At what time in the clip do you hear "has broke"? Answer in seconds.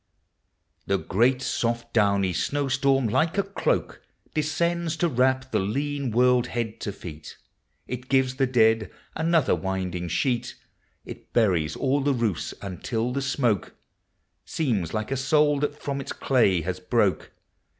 16.61-17.31